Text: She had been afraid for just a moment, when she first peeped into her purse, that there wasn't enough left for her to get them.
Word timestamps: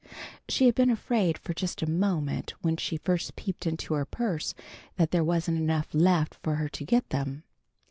She 0.49 0.65
had 0.65 0.73
been 0.73 0.89
afraid 0.89 1.37
for 1.37 1.53
just 1.53 1.83
a 1.83 1.87
moment, 1.87 2.55
when 2.61 2.75
she 2.75 2.97
first 2.97 3.35
peeped 3.35 3.67
into 3.67 3.93
her 3.93 4.03
purse, 4.03 4.55
that 4.95 5.11
there 5.11 5.23
wasn't 5.23 5.59
enough 5.59 5.93
left 5.93 6.33
for 6.41 6.55
her 6.55 6.69
to 6.69 6.83
get 6.83 7.09
them. 7.11 7.43